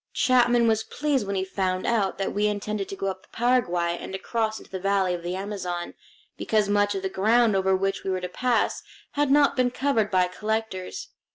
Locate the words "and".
3.99-4.15